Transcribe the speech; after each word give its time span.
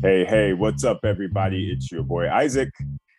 Hey, 0.00 0.24
hey, 0.24 0.52
what's 0.52 0.84
up, 0.84 1.00
everybody? 1.02 1.72
It's 1.72 1.90
your 1.90 2.04
boy 2.04 2.30
Isaac. 2.30 2.70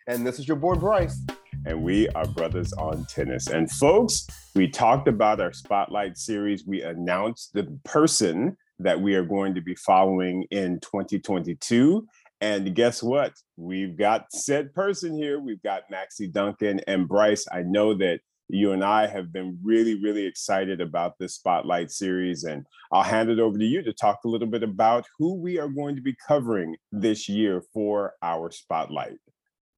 And 0.06 0.26
this 0.26 0.38
is 0.38 0.48
your 0.48 0.56
boy 0.56 0.76
Bryce. 0.76 1.20
And 1.66 1.82
we 1.82 2.08
are 2.08 2.26
brothers 2.26 2.72
on 2.72 3.04
tennis. 3.04 3.48
And 3.48 3.70
folks, 3.70 4.26
we 4.54 4.66
talked 4.66 5.06
about 5.06 5.42
our 5.42 5.52
spotlight 5.52 6.16
series. 6.16 6.64
We 6.66 6.80
announced 6.80 7.52
the 7.52 7.64
person 7.84 8.56
that 8.78 8.98
we 8.98 9.14
are 9.14 9.26
going 9.26 9.54
to 9.56 9.60
be 9.60 9.74
following 9.74 10.44
in 10.50 10.80
2022. 10.80 12.06
And 12.40 12.74
guess 12.74 13.02
what? 13.02 13.34
We've 13.58 13.98
got 13.98 14.32
said 14.32 14.72
person 14.72 15.14
here. 15.14 15.38
We've 15.38 15.62
got 15.62 15.82
Maxie 15.90 16.28
Duncan 16.28 16.80
and 16.86 17.06
Bryce. 17.06 17.44
I 17.52 17.60
know 17.60 17.92
that 17.98 18.20
you 18.52 18.72
and 18.72 18.84
I 18.84 19.06
have 19.06 19.32
been 19.32 19.58
really, 19.62 20.00
really 20.00 20.26
excited 20.26 20.80
about 20.80 21.18
this 21.18 21.34
Spotlight 21.34 21.90
series. 21.90 22.44
And 22.44 22.66
I'll 22.92 23.02
hand 23.02 23.30
it 23.30 23.38
over 23.38 23.58
to 23.58 23.64
you 23.64 23.82
to 23.82 23.92
talk 23.92 24.20
a 24.24 24.28
little 24.28 24.48
bit 24.48 24.62
about 24.62 25.06
who 25.18 25.34
we 25.34 25.58
are 25.58 25.68
going 25.68 25.96
to 25.96 26.02
be 26.02 26.16
covering 26.26 26.76
this 26.92 27.28
year 27.28 27.62
for 27.72 28.14
our 28.22 28.50
Spotlight. 28.50 29.18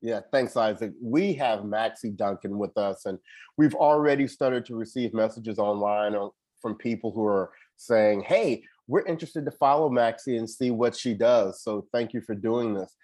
Yeah, 0.00 0.20
thanks, 0.32 0.56
Isaac. 0.56 0.92
We 1.00 1.32
have 1.34 1.64
Maxie 1.64 2.10
Duncan 2.10 2.58
with 2.58 2.76
us, 2.76 3.06
and 3.06 3.18
we've 3.56 3.74
already 3.74 4.26
started 4.26 4.66
to 4.66 4.74
receive 4.74 5.14
messages 5.14 5.60
online 5.60 6.16
uh, 6.16 6.28
from 6.60 6.74
people 6.74 7.12
who 7.12 7.24
are 7.24 7.52
saying, 7.76 8.22
hey, 8.22 8.64
we're 8.88 9.06
interested 9.06 9.44
to 9.44 9.52
follow 9.52 9.88
Maxie 9.88 10.38
and 10.38 10.50
see 10.50 10.72
what 10.72 10.96
she 10.96 11.14
does. 11.14 11.62
So 11.62 11.86
thank 11.92 12.12
you 12.12 12.20
for 12.20 12.34
doing 12.34 12.74
this. 12.74 12.96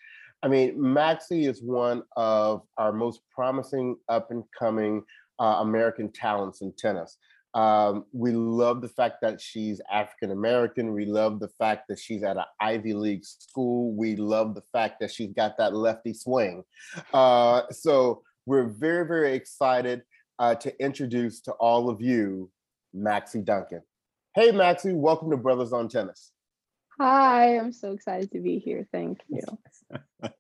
I 0.43 0.49
mean, 0.49 0.81
Maxie 0.81 1.47
is 1.47 1.63
one 1.63 2.03
of 2.17 2.63
our 2.77 2.93
most 2.93 3.21
promising 3.35 3.97
up 4.09 4.31
and 4.31 4.45
coming 4.57 5.03
uh, 5.39 5.59
American 5.61 6.11
talents 6.11 6.63
in 6.63 6.73
tennis. 6.73 7.17
Um, 7.55 8.05
we 8.13 8.33
love 8.33 8.83
the 8.83 8.89
fact 8.89 9.17
that 9.23 9.41
she's 9.41 9.81
African 9.91 10.31
American. 10.31 10.93
We 10.93 11.07
love 11.07 11.41
the 11.41 11.49
fact 11.49 11.89
that 11.89 11.99
she's 11.99 12.23
at 12.23 12.37
an 12.37 12.45
Ivy 12.61 12.93
League 12.93 13.25
school. 13.25 13.93
We 13.95 14.17
love 14.17 14.55
the 14.55 14.63
fact 14.73 15.01
that 15.01 15.11
she's 15.11 15.33
got 15.33 15.57
that 15.59 15.75
lefty 15.75 16.13
swing. 16.13 16.63
Uh, 17.13 17.63
so 17.71 18.23
we're 18.47 18.69
very, 18.69 19.07
very 19.07 19.35
excited 19.35 20.03
uh, 20.39 20.55
to 20.57 20.83
introduce 20.83 21.41
to 21.43 21.53
all 21.53 21.89
of 21.89 22.01
you 22.01 22.51
Maxie 22.93 23.43
Duncan. 23.43 23.83
Hey, 24.35 24.53
Maxie, 24.53 24.93
welcome 24.93 25.31
to 25.31 25.37
Brothers 25.37 25.73
on 25.73 25.89
Tennis. 25.89 26.33
Hi, 27.01 27.59
I'm 27.59 27.73
so 27.73 27.93
excited 27.93 28.31
to 28.33 28.41
be 28.41 28.59
here. 28.59 28.87
Thank 28.93 29.21
you. 29.29 29.41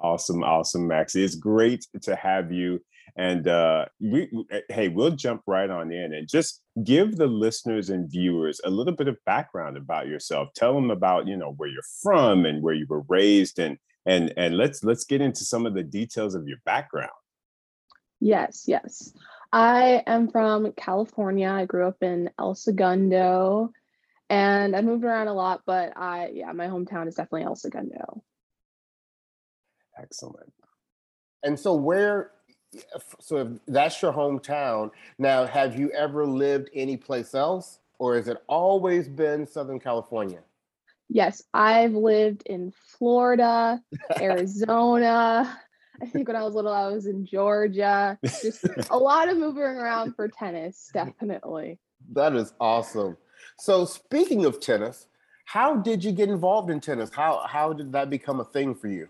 awesome, 0.00 0.42
awesome, 0.42 0.86
Maxie. 0.86 1.24
It's 1.24 1.36
great 1.36 1.86
to 2.02 2.16
have 2.16 2.52
you 2.52 2.80
and 3.18 3.48
uh, 3.48 3.86
we, 4.00 4.30
eh, 4.52 4.60
hey, 4.68 4.88
we'll 4.88 5.10
jump 5.10 5.42
right 5.48 5.68
on 5.68 5.92
in 5.92 6.14
and 6.14 6.28
just 6.28 6.62
give 6.84 7.16
the 7.16 7.26
listeners 7.26 7.90
and 7.90 8.08
viewers 8.08 8.60
a 8.64 8.70
little 8.70 8.94
bit 8.94 9.08
of 9.08 9.16
background 9.26 9.76
about 9.76 10.06
yourself. 10.06 10.50
Tell 10.54 10.72
them 10.72 10.92
about 10.92 11.26
you 11.26 11.36
know 11.36 11.52
where 11.56 11.68
you're 11.68 11.82
from 12.00 12.46
and 12.46 12.62
where 12.62 12.74
you 12.74 12.86
were 12.88 13.02
raised, 13.08 13.58
and 13.58 13.76
and 14.06 14.32
and 14.36 14.56
let's 14.56 14.84
let's 14.84 15.04
get 15.04 15.20
into 15.20 15.44
some 15.44 15.66
of 15.66 15.74
the 15.74 15.82
details 15.82 16.36
of 16.36 16.46
your 16.46 16.58
background. 16.64 17.10
Yes, 18.20 18.64
yes. 18.66 19.12
I 19.52 20.04
am 20.06 20.30
from 20.30 20.72
California. 20.72 21.50
I 21.50 21.64
grew 21.64 21.88
up 21.88 22.02
in 22.02 22.30
El 22.38 22.54
Segundo, 22.54 23.72
and 24.30 24.76
I 24.76 24.82
moved 24.82 25.04
around 25.04 25.26
a 25.26 25.34
lot, 25.34 25.62
but 25.66 25.92
I 25.96 26.30
yeah, 26.34 26.52
my 26.52 26.68
hometown 26.68 27.08
is 27.08 27.16
definitely 27.16 27.44
El 27.44 27.56
Segundo. 27.56 28.22
Excellent. 29.98 30.52
And 31.42 31.58
so, 31.58 31.74
where 31.74 32.30
so 33.20 33.36
if 33.36 33.48
that's 33.66 34.02
your 34.02 34.12
hometown 34.12 34.90
now 35.18 35.46
have 35.46 35.78
you 35.78 35.90
ever 35.92 36.26
lived 36.26 36.68
anyplace 36.74 37.34
else 37.34 37.80
or 37.98 38.14
has 38.16 38.28
it 38.28 38.42
always 38.46 39.08
been 39.08 39.46
southern 39.46 39.80
california? 39.80 40.40
Yes 41.08 41.42
i've 41.54 41.94
lived 41.94 42.42
in 42.46 42.72
florida 42.98 43.82
arizona 44.20 45.58
i 46.02 46.06
think 46.06 46.28
when 46.28 46.36
i 46.36 46.42
was 46.42 46.54
little 46.54 46.72
i 46.72 46.86
was 46.88 47.06
in 47.06 47.24
georgia 47.24 48.18
just 48.42 48.64
a 48.90 48.98
lot 48.98 49.28
of 49.28 49.38
moving 49.38 49.62
around 49.62 50.14
for 50.14 50.28
tennis 50.28 50.90
definitely. 50.92 51.78
That 52.12 52.34
is 52.34 52.54
awesome. 52.60 53.16
So 53.58 53.84
speaking 53.84 54.44
of 54.44 54.60
tennis 54.60 55.06
how 55.46 55.76
did 55.76 56.04
you 56.04 56.12
get 56.12 56.28
involved 56.28 56.68
in 56.68 56.78
tennis? 56.80 57.10
How 57.10 57.46
how 57.46 57.72
did 57.72 57.92
that 57.92 58.10
become 58.10 58.40
a 58.40 58.44
thing 58.44 58.74
for 58.74 58.88
you? 58.88 59.08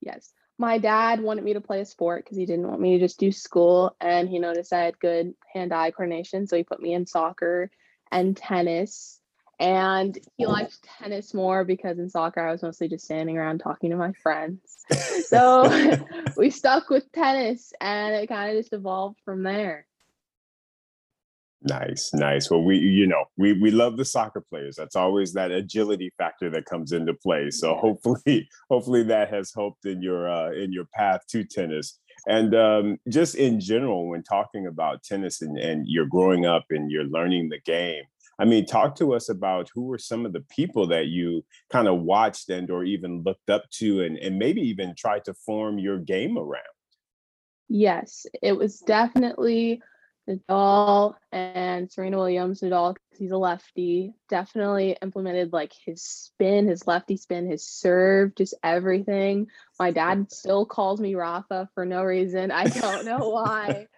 Yes 0.00 0.32
my 0.58 0.78
dad 0.78 1.20
wanted 1.20 1.44
me 1.44 1.54
to 1.54 1.60
play 1.60 1.80
a 1.80 1.84
sport 1.86 2.24
because 2.24 2.36
he 2.36 2.46
didn't 2.46 2.68
want 2.68 2.80
me 2.80 2.98
to 2.98 3.04
just 3.04 3.18
do 3.18 3.32
school 3.32 3.96
and 4.00 4.28
he 4.28 4.38
noticed 4.38 4.72
I 4.72 4.84
had 4.84 4.98
good 4.98 5.34
hand-eye 5.52 5.92
coordination 5.92 6.46
so 6.46 6.56
he 6.56 6.62
put 6.62 6.80
me 6.80 6.92
in 6.94 7.06
soccer 7.06 7.70
and 8.10 8.36
tennis 8.36 9.20
and 9.58 10.18
he 10.36 10.46
liked 10.46 10.82
tennis 10.98 11.32
more 11.32 11.64
because 11.64 11.98
in 11.98 12.10
soccer 12.10 12.40
I 12.40 12.52
was 12.52 12.62
mostly 12.62 12.88
just 12.88 13.04
standing 13.04 13.38
around 13.38 13.58
talking 13.60 13.90
to 13.90 13.96
my 13.96 14.12
friends. 14.22 14.60
So 15.26 15.70
we 16.36 16.50
stuck 16.50 16.90
with 16.90 17.10
tennis 17.12 17.72
and 17.80 18.14
it 18.14 18.28
kind 18.28 18.50
of 18.50 18.62
just 18.62 18.74
evolved 18.74 19.20
from 19.24 19.42
there. 19.42 19.86
Nice, 21.64 22.10
nice. 22.12 22.50
Well, 22.50 22.62
we, 22.62 22.78
you 22.78 23.06
know, 23.06 23.24
we 23.36 23.52
we 23.52 23.70
love 23.70 23.96
the 23.96 24.04
soccer 24.04 24.40
players. 24.40 24.74
That's 24.76 24.96
always 24.96 25.32
that 25.34 25.52
agility 25.52 26.12
factor 26.18 26.50
that 26.50 26.64
comes 26.64 26.90
into 26.90 27.14
play. 27.14 27.50
So 27.50 27.76
hopefully, 27.76 28.48
hopefully 28.70 29.04
that 29.04 29.32
has 29.32 29.52
helped 29.54 29.86
in 29.86 30.02
your 30.02 30.28
uh, 30.28 30.50
in 30.52 30.72
your 30.72 30.86
path 30.92 31.20
to 31.28 31.44
tennis. 31.44 32.00
And 32.26 32.54
um, 32.54 32.98
just 33.08 33.36
in 33.36 33.60
general, 33.60 34.08
when 34.08 34.22
talking 34.22 34.66
about 34.66 35.02
tennis 35.04 35.42
and, 35.42 35.56
and 35.58 35.86
you're 35.86 36.06
growing 36.06 36.46
up 36.46 36.64
and 36.70 36.90
you're 36.90 37.04
learning 37.04 37.48
the 37.48 37.60
game, 37.60 38.04
I 38.38 38.44
mean, 38.44 38.66
talk 38.66 38.96
to 38.96 39.14
us 39.14 39.28
about 39.28 39.70
who 39.72 39.84
were 39.84 39.98
some 39.98 40.26
of 40.26 40.32
the 40.32 40.44
people 40.50 40.86
that 40.88 41.06
you 41.06 41.44
kind 41.70 41.86
of 41.86 42.00
watched 42.00 42.48
and 42.48 42.70
or 42.70 42.84
even 42.84 43.22
looked 43.22 43.50
up 43.50 43.68
to 43.78 44.02
and, 44.02 44.18
and 44.18 44.38
maybe 44.38 44.62
even 44.62 44.94
tried 44.96 45.24
to 45.26 45.34
form 45.34 45.78
your 45.78 45.98
game 45.98 46.36
around. 46.36 46.62
Yes, 47.68 48.26
it 48.42 48.56
was 48.56 48.80
definitely 48.80 49.80
Nadal 50.28 51.14
and 51.32 51.90
Serena 51.90 52.18
Williams. 52.18 52.60
Nadal, 52.60 52.94
because 52.94 53.18
he's 53.18 53.32
a 53.32 53.38
lefty, 53.38 54.14
definitely 54.28 54.96
implemented 55.02 55.52
like 55.52 55.72
his 55.84 56.02
spin, 56.02 56.68
his 56.68 56.86
lefty 56.86 57.16
spin, 57.16 57.50
his 57.50 57.66
serve, 57.66 58.34
just 58.34 58.54
everything. 58.62 59.48
My 59.78 59.90
dad 59.90 60.26
still 60.32 60.66
calls 60.66 61.00
me 61.00 61.14
Rafa 61.14 61.68
for 61.74 61.84
no 61.84 62.02
reason. 62.02 62.50
I 62.50 62.68
don't 62.68 63.04
know 63.04 63.28
why. 63.30 63.88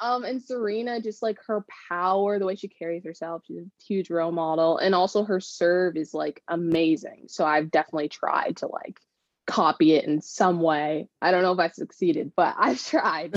um, 0.00 0.24
and 0.24 0.42
Serena, 0.42 1.00
just 1.00 1.22
like 1.22 1.38
her 1.46 1.64
power, 1.88 2.38
the 2.38 2.46
way 2.46 2.56
she 2.56 2.68
carries 2.68 3.04
herself, 3.04 3.42
she's 3.46 3.58
a 3.58 3.84
huge 3.86 4.10
role 4.10 4.32
model, 4.32 4.78
and 4.78 4.94
also 4.94 5.24
her 5.24 5.40
serve 5.40 5.96
is 5.96 6.12
like 6.12 6.42
amazing. 6.48 7.24
So 7.28 7.44
I've 7.44 7.70
definitely 7.70 8.10
tried 8.10 8.58
to 8.58 8.66
like 8.66 9.00
copy 9.46 9.94
it 9.94 10.04
in 10.04 10.20
some 10.20 10.60
way. 10.60 11.08
I 11.22 11.30
don't 11.30 11.42
know 11.42 11.52
if 11.52 11.58
I 11.58 11.68
succeeded, 11.68 12.32
but 12.36 12.54
I've 12.58 12.82
tried. 12.84 13.34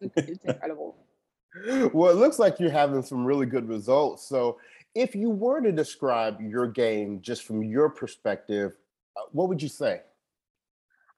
It's, 0.00 0.16
it's 0.16 0.44
incredible 0.44 1.03
well, 1.92 2.10
it 2.10 2.16
looks 2.16 2.38
like 2.38 2.58
you're 2.58 2.70
having 2.70 3.02
some 3.02 3.24
really 3.24 3.46
good 3.46 3.68
results. 3.68 4.28
So, 4.28 4.58
if 4.94 5.14
you 5.14 5.28
were 5.30 5.60
to 5.60 5.72
describe 5.72 6.40
your 6.40 6.68
game 6.68 7.20
just 7.20 7.42
from 7.42 7.62
your 7.62 7.88
perspective, 7.90 8.72
uh, 9.16 9.22
what 9.32 9.48
would 9.48 9.60
you 9.60 9.68
say? 9.68 10.02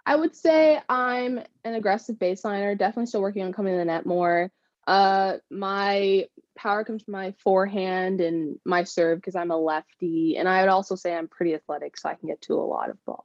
I 0.06 0.16
would 0.16 0.34
say 0.34 0.80
I'm 0.88 1.40
an 1.64 1.74
aggressive 1.74 2.16
baseliner, 2.16 2.78
definitely 2.78 3.06
still 3.06 3.20
working 3.20 3.42
on 3.42 3.52
coming 3.52 3.74
to 3.74 3.78
the 3.78 3.84
net 3.84 4.06
more. 4.06 4.50
Uh, 4.86 5.38
my 5.50 6.26
power 6.56 6.84
comes 6.84 7.02
from 7.02 7.12
my 7.12 7.34
forehand 7.42 8.20
and 8.20 8.58
my 8.64 8.84
serve 8.84 9.18
because 9.18 9.34
I'm 9.34 9.50
a 9.50 9.56
lefty. 9.56 10.36
And 10.38 10.48
I 10.48 10.60
would 10.60 10.70
also 10.70 10.94
say 10.94 11.14
I'm 11.14 11.28
pretty 11.28 11.54
athletic, 11.54 11.98
so 11.98 12.08
I 12.08 12.14
can 12.14 12.28
get 12.28 12.40
to 12.42 12.54
a 12.54 12.64
lot 12.64 12.88
of 12.88 13.04
balls. 13.04 13.24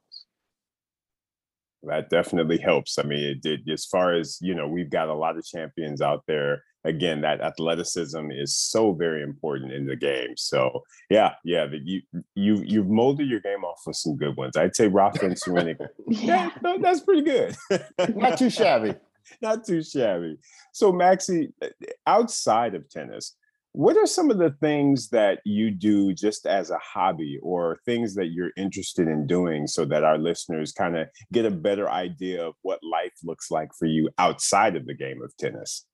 That 1.83 2.09
definitely 2.09 2.57
helps. 2.57 2.97
I 3.00 3.03
mean, 3.03 3.23
it 3.23 3.41
did 3.41 3.69
as 3.69 3.85
far 3.85 4.13
as 4.13 4.39
you 4.41 4.55
know, 4.55 4.67
we've 4.67 4.89
got 4.89 5.07
a 5.07 5.13
lot 5.13 5.38
of 5.38 5.45
champions 5.45 6.01
out 6.01 6.23
there 6.27 6.63
again 6.84 7.22
that 7.22 7.42
athleticism 7.42 8.31
is 8.31 8.56
so 8.56 8.94
very 8.94 9.24
important 9.24 9.72
in 9.72 9.86
the 9.86 9.96
game. 9.96 10.36
So 10.38 10.83
yeah 11.10 11.33
yeah 11.44 11.68
the, 11.68 11.80
you 11.83 12.01
you 12.36 12.63
you've 12.66 12.89
molded 12.89 13.30
your 13.30 13.39
game 13.39 13.63
off 13.63 13.81
of 13.88 13.95
some 13.95 14.16
good 14.16 14.36
ones. 14.38 14.57
I'd 14.57 14.75
say 14.75 14.88
rafa 14.88 15.25
and 15.25 15.38
serena 15.38 15.75
yeah 16.07 16.51
no, 16.62 16.78
that's 16.80 17.01
pretty 17.01 17.24
good. 17.24 17.56
Not 18.16 18.38
too 18.38 18.50
shabby. 18.50 18.95
Not 19.42 19.66
too 19.66 19.83
shabby. 19.83 20.38
So 20.74 20.92
maxie 20.92 21.54
outside 22.06 22.75
of 22.75 22.89
tennis 22.89 23.36
what 23.74 23.95
are 23.95 24.06
some 24.06 24.30
of 24.30 24.38
the 24.38 24.54
things 24.60 25.10
that 25.10 25.39
you 25.45 25.72
do 25.72 26.13
just 26.13 26.45
as 26.45 26.72
a 26.72 26.77
hobby 26.80 27.39
or 27.42 27.80
things 27.86 28.16
that 28.16 28.27
you're 28.27 28.51
interested 28.57 29.07
in 29.07 29.25
doing 29.25 29.66
so 29.66 29.86
that 29.86 30.04
our 30.04 30.18
listeners 30.18 30.74
kind 30.74 30.98
of 30.98 31.07
get 31.31 31.45
a 31.45 31.51
better 31.51 31.89
idea 31.89 32.45
of 32.45 32.54
what 32.63 32.80
life 32.84 33.13
looks 33.24 33.50
like 33.50 33.69
for 33.77 33.86
you 33.86 34.10
outside 34.18 34.75
of 34.75 34.86
the 34.86 34.94
game 34.94 35.22
of 35.22 35.36
tennis 35.38 35.86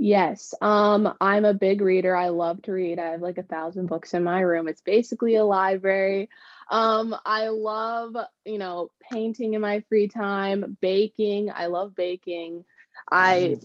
Yes. 0.00 0.54
Um, 0.62 1.12
I'm 1.20 1.44
a 1.44 1.52
big 1.52 1.80
reader. 1.80 2.14
I 2.14 2.28
love 2.28 2.62
to 2.62 2.72
read. 2.72 3.00
I 3.00 3.10
have 3.10 3.20
like 3.20 3.38
a 3.38 3.42
thousand 3.42 3.86
books 3.86 4.14
in 4.14 4.22
my 4.22 4.40
room. 4.40 4.68
It's 4.68 4.80
basically 4.80 5.34
a 5.34 5.44
library. 5.44 6.30
Um, 6.70 7.16
I 7.26 7.48
love, 7.48 8.14
you 8.44 8.58
know, 8.58 8.92
painting 9.10 9.54
in 9.54 9.60
my 9.60 9.80
free 9.88 10.06
time, 10.06 10.78
baking. 10.80 11.50
I 11.52 11.66
love 11.66 11.96
baking. 11.96 12.64
I 13.10 13.56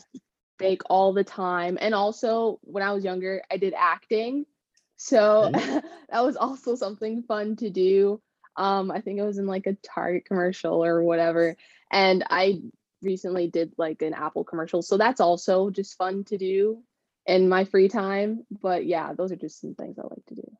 bake 0.57 0.81
all 0.89 1.13
the 1.13 1.24
time. 1.24 1.77
And 1.80 1.94
also 1.94 2.59
when 2.63 2.83
I 2.83 2.94
was 2.94 3.03
younger, 3.03 3.44
I 3.51 3.57
did 3.57 3.75
acting. 3.77 4.47
So 4.95 5.51
that 5.53 6.24
was 6.24 6.36
also 6.36 6.74
something 6.74 7.21
fun 7.27 7.57
to 7.57 7.69
do. 7.69 8.19
Um, 8.57 8.89
I 8.89 9.01
think 9.01 9.19
it 9.19 9.24
was 9.24 9.38
in 9.38 9.45
like 9.45 9.68
a 9.68 9.77
Target 9.83 10.25
commercial 10.25 10.83
or 10.83 11.03
whatever. 11.03 11.56
And 11.91 12.24
I 12.27 12.59
recently 13.03 13.47
did 13.47 13.73
like 13.77 14.01
an 14.01 14.13
Apple 14.13 14.44
commercial. 14.44 14.81
So 14.81 14.97
that's 14.97 15.21
also 15.21 15.69
just 15.69 15.97
fun 15.97 16.23
to 16.25 16.38
do 16.38 16.81
in 17.25 17.50
my 17.50 17.65
free 17.65 17.88
time. 17.88 18.45
But 18.61 18.85
yeah, 18.85 19.13
those 19.13 19.31
are 19.31 19.38
just 19.38 19.61
some 19.61 19.75
things 19.75 19.97
I 19.97 20.03
like 20.03 20.25
to 20.27 20.35
do. 20.35 20.51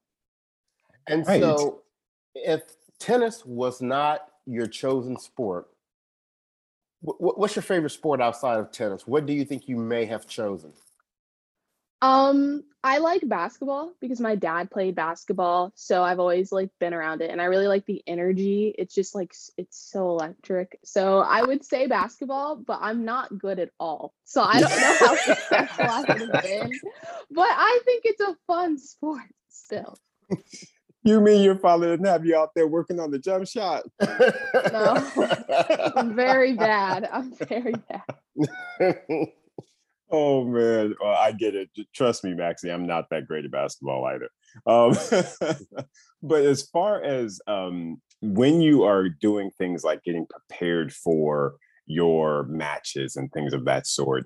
And 1.08 1.28
right. 1.28 1.42
so 1.42 1.82
if 2.36 2.62
tennis 3.00 3.46
was 3.46 3.82
not 3.82 4.28
your 4.46 4.68
chosen 4.68 5.18
sport, 5.18 5.68
what's 7.02 7.56
your 7.56 7.64
favorite 7.64 7.90
sport 7.90 8.22
outside 8.22 8.60
of 8.60 8.72
tennis? 8.72 9.06
What 9.06 9.26
do 9.26 9.34
you 9.34 9.44
think 9.44 9.68
you 9.68 9.76
may 9.76 10.06
have 10.06 10.26
chosen? 10.28 10.72
Um, 12.04 12.66
I 12.84 12.98
like 12.98 13.22
basketball 13.30 13.94
because 14.02 14.20
my 14.20 14.36
dad 14.36 14.70
played 14.70 14.94
basketball, 14.94 15.72
so 15.74 16.04
I've 16.04 16.20
always 16.20 16.52
like 16.52 16.70
been 16.78 16.94
around 16.94 17.22
it 17.22 17.32
and 17.32 17.42
I 17.42 17.46
really 17.46 17.68
like 17.68 17.86
the 17.86 18.04
energy. 18.06 18.76
It's 18.78 18.94
just 18.94 19.16
like 19.16 19.34
it's 19.58 19.90
so 19.90 20.10
electric. 20.10 20.78
So 20.84 21.20
I 21.20 21.44
would 21.44 21.64
say 21.64 21.88
basketball, 21.88 22.58
but 22.58 22.80
I'm 22.82 23.06
not 23.06 23.38
good 23.38 23.58
at 23.58 23.70
all. 23.80 24.14
So 24.26 24.44
I 24.44 24.60
don't 24.60 24.70
know 24.70 24.96
how 25.00 25.16
successful 25.16 25.86
I 25.86 26.00
would 26.02 26.30
have 26.30 26.44
been. 26.44 26.72
But 27.32 27.48
I 27.50 27.80
think 27.86 28.04
it's 28.04 28.20
a 28.20 28.36
fun 28.48 28.78
sport 28.78 29.24
still. 29.48 29.98
You 31.04 31.22
mean 31.22 31.42
your 31.42 31.58
father 31.58 31.90
didn't 31.92 32.08
have 32.08 32.26
you 32.26 32.36
out 32.36 32.50
there 32.54 32.68
working 32.68 33.00
on 33.00 33.12
the 33.12 33.20
jump 33.20 33.48
shot? 33.48 33.84
no. 34.02 35.12
I'm 35.96 36.16
very 36.16 36.54
bad. 36.54 37.08
I'm 37.10 37.34
very 37.34 37.76
bad. 37.90 39.00
Oh 40.16 40.46
man, 40.46 40.94
well, 41.02 41.18
I 41.18 41.32
get 41.32 41.56
it. 41.56 41.72
Trust 41.96 42.24
me, 42.24 42.36
Maxie, 42.36 42.72
I'm 42.72 42.86
not 42.86 43.10
that 43.10 43.26
great 43.28 43.46
at 43.46 43.52
basketball 43.52 44.06
either. 44.06 44.30
Um, 44.68 44.96
but 46.22 46.46
as 46.46 46.62
far 46.62 47.04
as 47.04 47.42
um, 47.48 48.00
when 48.22 48.62
you 48.62 48.84
are 48.84 49.10
doing 49.10 49.50
things 49.58 49.84
like 49.84 50.04
getting 50.04 50.28
prepared 50.28 50.94
for 50.94 51.56
your 51.88 52.44
matches 52.44 53.16
and 53.16 53.32
things 53.32 53.54
of 53.54 53.66
that 53.66 53.88
sort, 53.88 54.24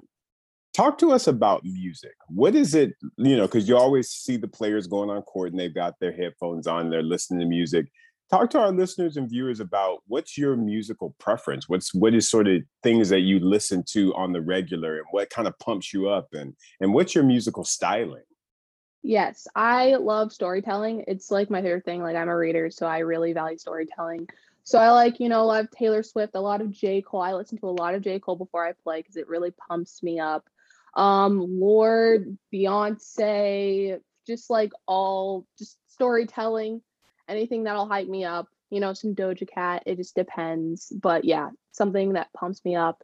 talk 0.74 0.98
to 0.98 1.14
us 1.14 1.26
about 1.26 1.64
music. 1.64 2.16
What 2.28 2.54
is 2.54 2.76
it, 2.76 2.92
you 3.16 3.38
know, 3.38 3.48
because 3.48 3.70
you 3.70 3.78
always 3.78 4.10
see 4.10 4.36
the 4.36 4.48
players 4.48 4.88
going 4.88 5.10
on 5.10 5.22
court 5.22 5.52
and 5.52 5.60
they've 5.60 5.74
got 5.74 5.94
their 6.02 6.12
headphones 6.12 6.68
on, 6.68 6.90
they're 6.90 7.02
listening 7.02 7.40
to 7.40 7.46
music 7.46 7.88
talk 8.30 8.50
to 8.52 8.60
our 8.60 8.72
listeners 8.72 9.18
and 9.18 9.30
viewers 9.30 9.60
about 9.60 10.00
what's 10.08 10.38
your 10.38 10.56
musical 10.56 11.16
preference? 11.20 11.70
What's 11.70 11.94
what 11.94 12.14
is 12.14 12.30
sort 12.30 12.48
of 12.48 12.62
things 12.84 13.10
that 13.10 13.22
you 13.22 13.40
listen 13.40 13.84
to 13.92 14.14
on 14.16 14.34
the 14.34 14.42
regular 14.42 14.98
and 14.98 15.06
what 15.12 15.30
kind 15.30 15.48
of 15.48 15.58
pumps 15.60 15.94
you 15.94 16.10
up 16.10 16.28
and 16.34 16.56
and 16.82 16.94
what's 16.94 17.16
your 17.16 17.24
musical 17.24 17.64
styling? 17.64 18.24
Yes 19.04 19.48
i 19.56 19.96
love 19.96 20.34
storytelling. 20.34 21.06
It's 21.08 21.32
like 21.32 21.50
my 21.50 21.62
favorite 21.62 21.86
thing 21.86 22.02
like 22.02 22.16
i'm 22.16 22.30
a 22.30 22.38
reader 22.38 22.70
so 22.70 22.86
i 22.86 23.00
really 23.00 23.34
value 23.34 23.58
storytelling. 23.58 24.28
So 24.64 24.80
i 24.80 24.92
like 24.92 25.20
you 25.20 25.30
know 25.30 25.42
a 25.42 25.46
lot 25.46 25.64
of 25.64 25.72
taylor 25.72 26.04
swift 26.04 26.36
a 26.36 26.42
lot 26.42 26.62
of 26.62 26.72
j. 26.72 27.02
Cole 27.02 27.22
i 27.22 27.34
listen 27.34 27.58
to 27.60 27.68
a 27.68 27.70
lot 27.70 27.96
of 27.96 28.02
j. 28.02 28.20
Cole 28.20 28.36
before 28.36 28.66
i 28.66 28.74
play 28.84 29.02
because 29.02 29.16
it 29.16 29.30
really 29.30 29.52
pumps 29.52 30.04
me 30.04 30.20
up. 30.20 30.50
Um 30.96 31.60
lorde 31.60 32.38
beyonce 32.54 34.00
just 34.26 34.50
like 34.50 34.74
all 34.88 35.48
just 35.58 35.78
storytelling 35.88 36.82
anything 37.28 37.64
that'll 37.64 37.88
hype 37.88 38.08
me 38.08 38.26
up, 38.26 38.48
you 38.70 38.80
know, 38.80 38.94
some 38.94 39.16
Doja 39.16 39.48
Cat, 39.50 39.84
it 39.86 39.98
just 39.98 40.16
depends. 40.16 40.92
But 41.02 41.26
yeah, 41.26 41.50
something 41.72 42.14
that 42.14 42.34
pumps 42.34 42.64
me 42.66 42.76
up 42.76 43.04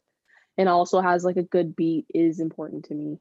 and 0.58 0.68
also 0.68 1.00
has 1.00 1.24
like 1.24 1.36
a 1.36 1.42
good 1.42 1.74
beat 1.74 2.06
is 2.14 2.40
important 2.40 2.84
to 2.86 2.94
me. 2.94 3.18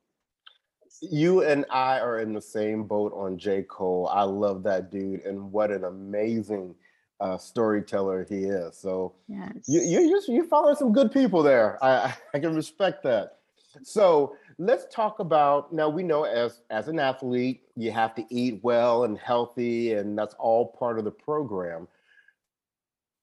You 1.01 1.41
and 1.41 1.65
I 1.69 1.99
are 1.99 2.19
in 2.19 2.33
the 2.33 2.41
same 2.41 2.83
boat 2.83 3.13
on 3.15 3.37
J. 3.37 3.63
Cole. 3.63 4.09
I 4.11 4.23
love 4.23 4.63
that 4.63 4.91
dude 4.91 5.21
and 5.21 5.51
what 5.51 5.71
an 5.71 5.85
amazing 5.85 6.75
uh, 7.19 7.37
storyteller 7.37 8.25
he 8.29 8.43
is. 8.43 8.77
So 8.77 9.15
yes. 9.27 9.51
you, 9.67 9.81
you, 9.81 10.21
you're 10.27 10.45
following 10.45 10.75
some 10.75 10.93
good 10.93 11.11
people 11.11 11.41
there. 11.41 11.83
I, 11.83 12.13
I 12.33 12.39
can 12.39 12.55
respect 12.55 13.03
that. 13.03 13.37
So 13.81 14.35
let's 14.57 14.85
talk 14.93 15.19
about 15.19 15.73
now 15.73 15.89
we 15.89 16.03
know 16.03 16.23
as 16.23 16.61
as 16.69 16.87
an 16.87 16.99
athlete 16.99 17.63
you 17.75 17.91
have 17.91 18.15
to 18.15 18.25
eat 18.29 18.59
well 18.63 19.03
and 19.03 19.17
healthy 19.17 19.93
and 19.93 20.17
that's 20.17 20.35
all 20.35 20.67
part 20.67 20.97
of 20.99 21.05
the 21.05 21.11
program. 21.11 21.87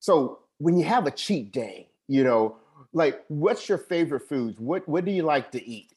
So 0.00 0.40
when 0.58 0.76
you 0.76 0.84
have 0.84 1.06
a 1.06 1.10
cheat 1.10 1.52
day 1.52 1.88
you 2.08 2.24
know 2.24 2.56
like 2.92 3.24
what's 3.28 3.68
your 3.68 3.78
favorite 3.78 4.28
foods? 4.28 4.58
What 4.58 4.88
what 4.88 5.04
do 5.04 5.10
you 5.10 5.22
like 5.22 5.52
to 5.52 5.64
eat? 5.64 5.92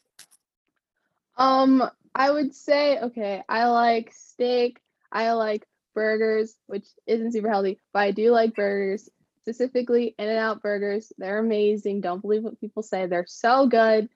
Um 1.38 1.83
i 2.15 2.30
would 2.30 2.53
say 2.53 3.00
okay 3.00 3.41
i 3.50 3.65
like 3.65 4.13
steak 4.13 4.80
i 5.12 5.31
like 5.31 5.65
burgers 5.95 6.56
which 6.68 6.85
isn't 7.07 7.31
super 7.31 7.50
healthy 7.50 7.80
but 7.91 8.01
i 8.01 8.12
do 8.12 8.30
like 8.30 8.53
burgers 8.53 9.09
specifically 9.44 10.15
in 10.18 10.30
and 10.30 10.39
out 10.39 10.62
burgers. 10.62 11.12
They're 11.18 11.39
amazing. 11.39 12.00
Don't 12.00 12.21
believe 12.21 12.44
what 12.44 12.59
people 12.62 12.81
say. 12.81 13.06
They're 13.06 13.25
so 13.27 13.68
good 13.68 14.07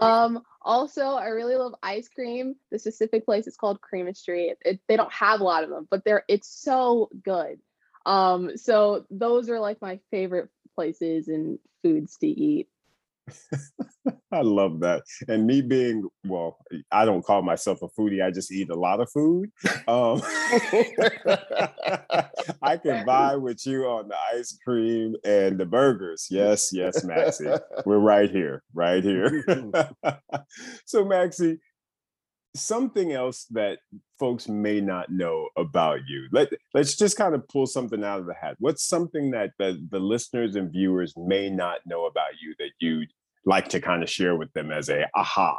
um, 0.00 0.42
also, 0.62 1.02
I 1.02 1.28
really 1.28 1.56
love 1.56 1.74
ice 1.82 2.08
cream. 2.08 2.56
The 2.70 2.78
specific 2.78 3.24
place 3.24 3.46
is 3.46 3.56
called 3.56 3.80
Creamistry. 3.80 4.50
It, 4.50 4.58
it, 4.64 4.80
they 4.88 4.96
don't 4.96 5.12
have 5.12 5.40
a 5.40 5.44
lot 5.44 5.64
of 5.64 5.70
them, 5.70 5.88
but 5.90 6.04
they're 6.04 6.24
it's 6.28 6.48
so 6.48 7.10
good. 7.24 7.60
Um, 8.06 8.56
so 8.56 9.04
those 9.10 9.50
are 9.50 9.60
like 9.60 9.80
my 9.82 10.00
favorite 10.10 10.48
places 10.74 11.28
and 11.28 11.58
foods 11.82 12.16
to 12.18 12.26
eat. 12.26 12.68
I 14.32 14.42
love 14.42 14.80
that. 14.80 15.02
And 15.28 15.46
me 15.46 15.60
being, 15.60 16.08
well, 16.24 16.58
I 16.92 17.04
don't 17.04 17.24
call 17.24 17.42
myself 17.42 17.82
a 17.82 17.88
foodie. 17.88 18.24
I 18.24 18.30
just 18.30 18.52
eat 18.52 18.70
a 18.70 18.74
lot 18.74 19.00
of 19.00 19.10
food. 19.10 19.50
Um, 19.88 20.22
I 22.62 22.76
can 22.76 23.04
buy 23.04 23.36
with 23.36 23.66
you 23.66 23.86
on 23.86 24.08
the 24.08 24.16
ice 24.34 24.56
cream 24.64 25.16
and 25.24 25.58
the 25.58 25.66
burgers. 25.66 26.28
Yes, 26.30 26.70
yes, 26.72 27.04
Maxie. 27.04 27.50
We're 27.84 27.98
right 27.98 28.30
here, 28.30 28.62
right 28.72 29.02
here. 29.02 29.44
so, 30.86 31.04
Maxie, 31.04 31.58
something 32.54 33.12
else 33.12 33.46
that 33.50 33.78
folks 34.18 34.48
may 34.48 34.80
not 34.80 35.10
know 35.10 35.48
about 35.56 36.00
you. 36.08 36.26
Let, 36.32 36.48
let's 36.74 36.96
just 36.96 37.16
kind 37.16 37.34
of 37.34 37.46
pull 37.48 37.66
something 37.66 38.04
out 38.04 38.20
of 38.20 38.26
the 38.26 38.34
hat. 38.34 38.56
What's 38.58 38.86
something 38.86 39.30
that 39.32 39.50
the, 39.58 39.84
the 39.90 40.00
listeners 40.00 40.56
and 40.56 40.70
viewers 40.70 41.14
may 41.16 41.50
not 41.50 41.78
know 41.86 42.06
about 42.06 42.32
you 42.40 42.54
that 42.58 42.70
you 42.80 43.06
like 43.50 43.68
to 43.68 43.80
kind 43.80 44.02
of 44.02 44.08
share 44.08 44.34
with 44.34 44.52
them 44.54 44.70
as 44.70 44.88
a 44.88 45.06
aha? 45.14 45.58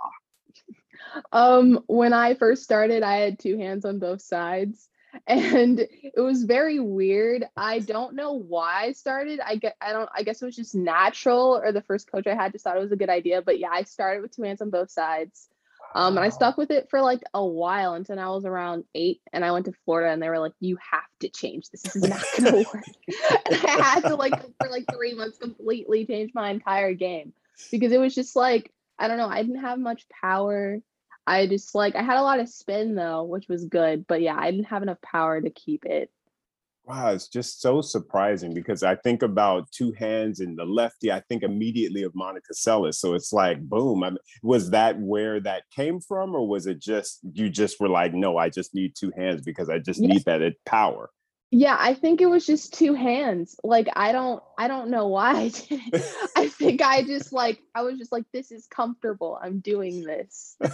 Um, 1.32 1.84
when 1.88 2.14
I 2.14 2.34
first 2.34 2.64
started, 2.64 3.04
I 3.04 3.18
had 3.18 3.38
two 3.38 3.58
hands 3.58 3.86
on 3.86 4.00
both 4.00 4.22
sides 4.22 4.90
and 5.28 5.80
it 5.80 6.20
was 6.20 6.44
very 6.44 6.80
weird. 6.80 7.46
I 7.58 7.80
don't 7.80 8.16
know 8.16 8.34
why 8.34 8.86
I 8.86 8.92
started. 8.94 9.40
I 9.46 9.56
get 9.56 9.76
I 9.82 9.92
don't 9.92 10.10
I 10.16 10.24
guess 10.24 10.42
it 10.42 10.46
was 10.46 10.56
just 10.56 10.76
natural 10.76 11.60
or 11.62 11.72
the 11.72 11.82
first 11.82 12.12
coach 12.12 12.28
I 12.28 12.36
had 12.36 12.52
just 12.52 12.64
thought 12.64 12.78
it 12.78 12.82
was 12.82 12.92
a 12.92 12.98
good 12.98 13.10
idea. 13.10 13.42
But 13.42 13.60
yeah, 13.60 13.70
I 13.72 13.84
started 13.84 14.22
with 14.22 14.36
two 14.36 14.44
hands 14.44 14.62
on 14.62 14.70
both 14.70 14.90
sides. 14.90 15.50
Um, 15.94 16.16
and 16.16 16.26
I 16.26 16.30
stuck 16.30 16.58
with 16.58 16.72
it 16.72 16.90
for 16.90 17.02
like 17.02 17.20
a 17.34 17.46
while 17.46 17.96
until 17.96 18.18
I 18.18 18.30
was 18.30 18.46
around 18.46 18.86
eight, 18.96 19.20
and 19.34 19.44
I 19.44 19.52
went 19.52 19.66
to 19.66 19.74
Florida, 19.84 20.14
and 20.14 20.24
they 20.24 20.30
were 20.30 20.40
like, 20.40 20.54
"You 20.62 20.78
have 20.90 21.02
to 21.20 21.28
change 21.28 21.70
this. 21.70 21.82
This 21.82 21.98
is 21.98 22.04
not 22.04 22.24
gonna 22.38 22.56
work." 22.74 22.86
and 23.52 23.56
I 23.66 23.82
had 23.84 24.04
to 24.06 24.16
like 24.16 24.32
for 24.58 24.70
like 24.70 24.86
three 24.96 25.14
months 25.14 25.38
completely 25.38 26.06
change 26.06 26.32
my 26.34 26.50
entire 26.50 26.94
game 26.94 27.34
because 27.70 27.92
it 27.92 28.00
was 28.00 28.16
just 28.16 28.36
like 28.36 28.72
I 28.98 29.08
don't 29.08 29.18
know. 29.18 29.30
I 29.30 29.42
didn't 29.42 29.62
have 29.62 29.80
much 29.80 30.06
power. 30.10 30.80
I 31.26 31.48
just 31.48 31.74
like 31.76 31.96
I 31.96 32.04
had 32.04 32.18
a 32.18 32.22
lot 32.22 32.40
of 32.40 32.50
spin 32.50 32.96
though, 32.96 33.24
which 33.24 33.48
was 33.48 33.66
good, 33.66 34.06
but 34.08 34.22
yeah, 34.22 34.36
I 34.38 34.52
didn't 34.52 34.68
have 34.68 34.84
enough 34.84 35.02
power 35.02 35.42
to 35.42 35.50
keep 35.50 35.86
it. 35.86 36.12
Wow, 36.84 37.14
it's 37.14 37.28
just 37.28 37.62
so 37.62 37.82
surprising 37.82 38.54
because 38.54 38.82
I 38.82 38.96
think 38.96 39.22
about 39.22 39.72
two 39.72 39.92
hands 39.94 40.40
and 40.40 40.58
the 40.58 40.66
lefty. 40.66 41.12
I 41.12 41.22
think 41.22 41.44
immediately 41.44 42.04
of 42.04 42.16
Monica 42.16 42.54
Seles. 42.54 42.96
So 42.96 43.14
it's 43.14 43.32
like, 43.32 43.62
boom. 43.62 44.04
I 44.04 44.10
mean, 44.10 44.20
was 44.42 44.72
that 44.72 45.00
where 45.00 45.40
that 45.42 45.64
came 45.76 46.00
from, 46.00 46.36
or 46.36 46.48
was 46.48 46.66
it 46.66 46.80
just 46.80 47.20
you 47.34 47.50
just 47.50 47.80
were 47.80 47.90
like, 47.90 48.14
no, 48.14 48.38
I 48.38 48.50
just 48.50 48.74
need 48.74 48.96
two 48.96 49.12
hands 49.16 49.42
because 49.42 49.70
I 49.70 49.78
just 49.78 50.00
need 50.00 50.26
that 50.26 50.42
power? 50.66 51.12
Yeah, 51.54 51.76
I 51.78 51.96
think 51.96 52.22
it 52.22 52.28
was 52.28 52.46
just 52.46 52.74
two 52.74 52.94
hands. 52.94 53.60
Like 53.62 53.90
I 53.94 54.14
don't 54.14 54.42
I 54.58 54.70
don't 54.70 54.90
know 54.90 55.08
why 55.08 55.34
I 55.34 55.50
did 55.50 55.82
it. 55.92 56.16
I 56.38 56.48
think 56.48 56.82
I 56.82 57.04
just 57.04 57.34
like 57.34 57.62
I 57.76 57.82
was 57.82 57.98
just 57.98 58.14
like 58.14 58.24
this 58.32 58.54
is 58.54 58.68
comfortable. 58.68 59.38
I'm 59.42 59.60
doing 59.60 60.06
this. 60.06 60.56
that 60.62 60.72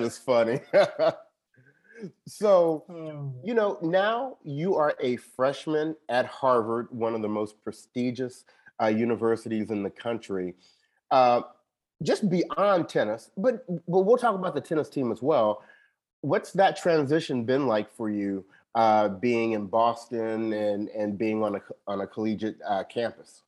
is 0.00 0.18
funny. 0.18 0.60
so, 2.26 2.84
oh. 2.90 3.32
you 3.42 3.54
know, 3.54 3.78
now 3.80 4.36
you 4.44 4.76
are 4.76 4.94
a 5.00 5.16
freshman 5.16 5.96
at 6.10 6.26
Harvard, 6.26 6.88
one 6.90 7.14
of 7.14 7.22
the 7.22 7.28
most 7.28 7.64
prestigious 7.64 8.44
uh, 8.78 8.88
universities 8.88 9.70
in 9.70 9.82
the 9.82 9.88
country. 9.88 10.54
Uh, 11.10 11.40
just 12.02 12.28
beyond 12.28 12.90
tennis, 12.90 13.30
but 13.38 13.64
but 13.88 14.00
we'll 14.00 14.18
talk 14.18 14.34
about 14.34 14.54
the 14.54 14.60
tennis 14.60 14.90
team 14.90 15.10
as 15.10 15.22
well 15.22 15.62
what's 16.20 16.52
that 16.52 16.76
transition 16.76 17.44
been 17.44 17.66
like 17.66 17.90
for 17.96 18.10
you 18.10 18.44
uh, 18.74 19.08
being 19.08 19.52
in 19.52 19.66
Boston 19.66 20.52
and 20.52 20.88
and 20.90 21.16
being 21.16 21.42
on 21.42 21.56
a 21.56 21.60
on 21.86 22.00
a 22.00 22.06
collegiate 22.06 22.58
uh, 22.66 22.84
campus? 22.84 23.42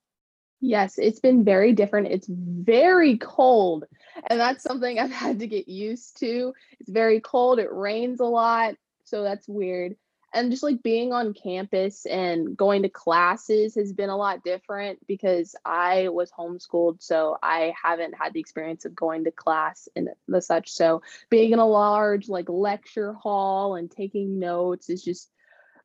Yes, 0.61 0.99
it's 0.99 1.21
been 1.21 1.45
very 1.45 1.73
different. 1.73 2.09
It's 2.09 2.27
very 2.29 3.19
cold, 3.19 3.85
and 4.29 4.41
that's 4.41 4.63
something 4.63 4.99
I've 5.01 5.11
had 5.11 5.39
to 5.41 5.47
get 5.47 5.69
used 5.69 6.19
to. 6.21 6.53
It's 6.81 6.91
very 6.91 7.21
cold. 7.21 7.59
It 7.59 7.73
rains 7.73 8.21
a 8.21 8.25
lot, 8.25 8.75
so 9.05 9.23
that's 9.23 9.47
weird. 9.47 9.97
And 10.35 10.51
just 10.51 10.63
like 10.63 10.83
being 10.83 11.13
on 11.13 11.33
campus 11.33 12.05
and 12.07 12.57
going 12.57 12.83
to 12.83 12.89
classes 12.89 13.75
has 13.77 13.93
been 13.93 14.11
a 14.11 14.17
lot 14.17 14.45
different 14.45 14.99
because 15.07 15.55
I 15.65 16.09
was 16.09 16.31
homeschooled, 16.31 17.03
so 17.03 17.39
I 17.43 17.73
haven't 17.83 18.15
had 18.15 18.35
the 18.35 18.41
experience 18.41 18.85
of 18.85 18.95
going 18.95 19.25
to 19.25 19.31
class 19.31 19.89
and 19.97 20.11
the 20.27 20.43
such. 20.43 20.71
So 20.71 21.03
being 21.31 21.53
in 21.53 21.59
a 21.59 21.67
large 21.67 22.29
like 22.29 22.49
lecture 22.49 23.15
hall 23.15 23.77
and 23.77 23.91
taking 23.91 24.39
notes 24.39 24.91
is 24.91 25.03
just 25.03 25.31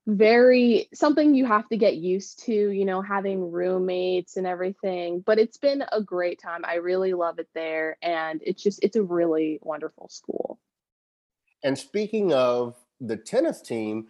very 0.06 0.90
something 0.94 1.34
you 1.34 1.46
have 1.46 1.70
to 1.70 1.78
get 1.78 1.96
used 1.96 2.44
to, 2.44 2.54
you 2.54 2.84
know, 2.84 3.02
having 3.02 3.52
roommates 3.52 4.36
and 4.36 4.46
everything. 4.46 5.22
But 5.22 5.40
it's 5.40 5.58
been 5.58 5.84
a 5.92 6.02
great 6.02 6.42
time. 6.42 6.66
I 6.66 6.76
really 6.76 7.14
love 7.14 7.40
it 7.40 7.48
there. 7.56 7.98
And 8.02 8.42
it's 8.44 8.62
just, 8.62 8.84
it's 8.84 8.98
a 8.98 9.04
really 9.04 9.60
wonderful 9.62 10.10
school. 10.10 10.60
And 11.64 11.78
speaking 11.78 12.34
of 12.34 12.76
the 13.00 13.16
tennis 13.16 13.62
team, 13.62 14.08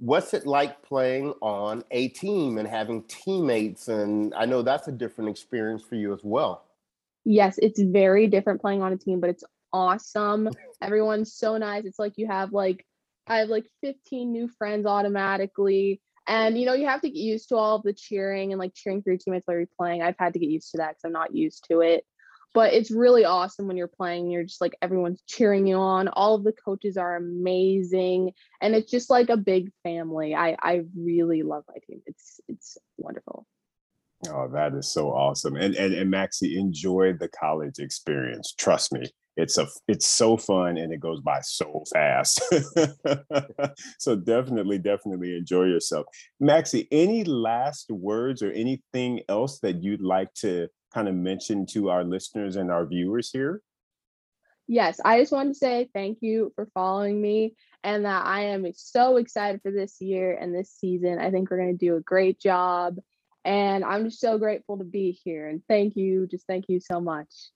what's 0.00 0.32
it 0.34 0.46
like 0.46 0.82
playing 0.82 1.34
on 1.42 1.84
a 1.90 2.08
team 2.08 2.58
and 2.58 2.66
having 2.66 3.02
teammates? 3.04 3.88
And 3.88 4.34
I 4.34 4.46
know 4.46 4.62
that's 4.62 4.88
a 4.88 4.92
different 4.92 5.30
experience 5.30 5.82
for 5.82 5.94
you 5.94 6.12
as 6.12 6.20
well. 6.24 6.64
Yes, 7.24 7.58
it's 7.62 7.80
very 7.80 8.26
different 8.26 8.60
playing 8.60 8.82
on 8.82 8.92
a 8.92 8.96
team, 8.96 9.20
but 9.20 9.30
it's 9.30 9.44
awesome. 9.72 10.48
Everyone's 10.82 11.34
so 11.34 11.58
nice. 11.58 11.84
It's 11.84 11.98
like 11.98 12.14
you 12.16 12.26
have 12.26 12.52
like 12.52 12.84
I 13.26 13.38
have 13.38 13.48
like 13.48 13.66
15 13.82 14.32
new 14.32 14.48
friends 14.48 14.86
automatically. 14.86 16.00
And 16.26 16.58
you 16.58 16.64
know, 16.64 16.74
you 16.74 16.86
have 16.86 17.02
to 17.02 17.10
get 17.10 17.18
used 17.18 17.50
to 17.50 17.56
all 17.56 17.76
of 17.76 17.82
the 17.82 17.92
cheering 17.92 18.52
and 18.52 18.58
like 18.58 18.74
cheering 18.74 19.02
for 19.02 19.10
your 19.10 19.18
teammates 19.18 19.46
while 19.46 19.58
you're 19.58 19.66
playing. 19.78 20.02
I've 20.02 20.18
had 20.18 20.32
to 20.32 20.38
get 20.38 20.48
used 20.48 20.70
to 20.72 20.78
that 20.78 20.90
because 20.90 21.04
I'm 21.04 21.12
not 21.12 21.34
used 21.34 21.66
to 21.70 21.80
it. 21.80 22.04
But 22.52 22.72
it's 22.72 22.90
really 22.90 23.24
awesome 23.24 23.68
when 23.68 23.76
you're 23.76 23.86
playing. 23.86 24.30
You're 24.30 24.44
just 24.44 24.60
like 24.60 24.74
everyone's 24.82 25.22
cheering 25.26 25.66
you 25.66 25.76
on. 25.76 26.08
All 26.08 26.34
of 26.34 26.44
the 26.44 26.52
coaches 26.52 26.96
are 26.96 27.16
amazing, 27.16 28.32
and 28.60 28.74
it's 28.74 28.90
just 28.90 29.10
like 29.10 29.28
a 29.28 29.36
big 29.36 29.70
family. 29.84 30.34
I 30.34 30.56
I 30.60 30.82
really 30.96 31.42
love 31.42 31.64
my 31.68 31.76
team. 31.86 32.02
It's 32.06 32.40
it's 32.48 32.76
wonderful. 32.98 33.46
Oh, 34.28 34.48
that 34.48 34.74
is 34.74 34.92
so 34.92 35.10
awesome. 35.10 35.56
And 35.56 35.74
and 35.76 35.94
and 35.94 36.10
Maxie, 36.10 36.58
enjoy 36.58 37.12
the 37.12 37.28
college 37.28 37.78
experience. 37.78 38.52
Trust 38.58 38.92
me, 38.92 39.10
it's 39.36 39.58
a 39.58 39.66
it's 39.88 40.06
so 40.06 40.36
fun 40.36 40.76
and 40.76 40.92
it 40.92 41.00
goes 41.00 41.20
by 41.20 41.40
so 41.40 41.82
fast 41.92 42.42
so 43.98 44.16
definitely 44.16 44.78
definitely 44.78 45.36
enjoy 45.36 45.64
yourself 45.64 46.06
maxie 46.40 46.88
any 46.90 47.24
last 47.24 47.90
words 47.90 48.42
or 48.42 48.50
anything 48.52 49.20
else 49.28 49.60
that 49.60 49.82
you'd 49.82 50.02
like 50.02 50.32
to 50.34 50.68
kind 50.92 51.08
of 51.08 51.14
mention 51.14 51.66
to 51.66 51.90
our 51.90 52.04
listeners 52.04 52.56
and 52.56 52.70
our 52.70 52.86
viewers 52.86 53.30
here 53.30 53.62
yes 54.66 55.00
i 55.04 55.18
just 55.18 55.32
wanted 55.32 55.50
to 55.50 55.58
say 55.58 55.88
thank 55.94 56.18
you 56.20 56.52
for 56.54 56.68
following 56.74 57.20
me 57.20 57.54
and 57.82 58.04
that 58.04 58.24
i 58.24 58.42
am 58.42 58.66
so 58.74 59.16
excited 59.16 59.60
for 59.62 59.70
this 59.70 60.00
year 60.00 60.36
and 60.36 60.54
this 60.54 60.70
season 60.70 61.18
i 61.18 61.30
think 61.30 61.50
we're 61.50 61.58
going 61.58 61.76
to 61.76 61.86
do 61.86 61.96
a 61.96 62.00
great 62.00 62.40
job 62.40 62.96
and 63.44 63.84
i'm 63.84 64.04
just 64.04 64.20
so 64.20 64.38
grateful 64.38 64.78
to 64.78 64.84
be 64.84 65.18
here 65.24 65.48
and 65.48 65.62
thank 65.68 65.96
you 65.96 66.26
just 66.26 66.46
thank 66.46 66.66
you 66.68 66.80
so 66.80 67.00
much 67.00 67.50